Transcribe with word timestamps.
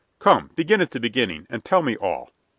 Come, 0.17 0.49
begin 0.55 0.81
at 0.81 0.89
the 0.89 0.99
beginning, 0.99 1.45
and 1.47 1.63
tell 1.63 1.83
me 1.83 1.95
all." 1.95 2.31